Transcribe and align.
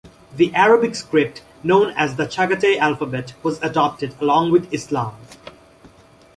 The 0.35 0.51
Arabic 0.55 0.95
script, 0.95 1.43
known 1.61 1.93
as 1.95 2.15
the 2.15 2.25
Chagatay 2.25 2.79
alphabet, 2.79 3.35
was 3.43 3.61
adopted 3.61 4.15
along 4.19 4.51
with 4.51 4.73
Islam. 4.73 5.13